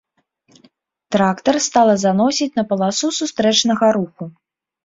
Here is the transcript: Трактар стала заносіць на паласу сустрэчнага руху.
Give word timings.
Трактар 1.15 1.55
стала 1.67 1.93
заносіць 2.05 2.49
на 2.59 2.63
паласу 2.73 3.13
сустрэчнага 3.19 3.95
руху. 4.01 4.23